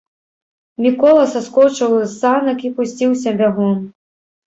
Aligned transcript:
Мікола 0.85 1.27
саскочыў 1.35 1.91
з 1.99 2.09
санак 2.17 2.59
і 2.71 2.75
пусціўся 2.81 3.39
бягом. 3.41 3.83